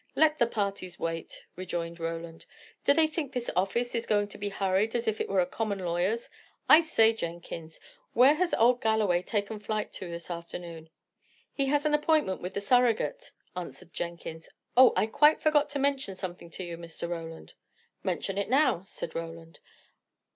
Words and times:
"Let 0.15 0.39
the 0.39 0.47
parties 0.47 0.97
wait," 0.97 1.45
rejoined 1.55 1.99
Roland. 1.99 2.47
"Do 2.85 2.95
they 2.95 3.05
think 3.05 3.33
this 3.33 3.51
office 3.55 3.93
is 3.93 4.07
going 4.07 4.29
to 4.29 4.39
be 4.39 4.49
hurried 4.49 4.95
as 4.95 5.07
if 5.07 5.21
it 5.21 5.29
were 5.29 5.41
a 5.41 5.45
common 5.45 5.77
lawyer's? 5.77 6.27
I 6.67 6.81
say, 6.81 7.13
Jenkins, 7.13 7.79
where 8.13 8.33
has 8.33 8.55
old 8.55 8.81
Galloway 8.81 9.21
taken 9.21 9.59
flight 9.59 9.93
to, 9.93 10.09
this 10.09 10.31
afternoon?" 10.31 10.89
"He 11.53 11.67
has 11.67 11.85
an 11.85 11.93
appointment 11.93 12.41
with 12.41 12.55
the 12.55 12.61
surrogate," 12.61 13.29
answered 13.55 13.93
Jenkins. 13.93 14.49
"Oh! 14.75 14.91
I 14.95 15.05
quite 15.05 15.39
forgot 15.39 15.69
to 15.69 15.77
mention 15.77 16.15
something 16.15 16.49
to 16.49 16.63
you, 16.63 16.79
Mr. 16.79 17.07
Roland." 17.07 17.53
"Mention 18.01 18.39
it 18.39 18.49
now," 18.49 18.81
said 18.81 19.13
Roland. 19.13 19.59